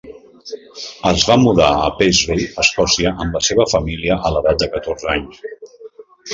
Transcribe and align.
Es 1.09 1.25
va 1.31 1.35
mudar 1.41 1.67
a 1.89 1.91
Paisley, 1.99 2.49
Escòcia, 2.65 3.13
amb 3.27 3.39
la 3.41 3.43
seva 3.51 3.69
família 3.77 4.21
a 4.31 4.35
l'edat 4.37 4.67
de 4.67 4.73
catorze 4.77 5.15
anys. 5.17 5.47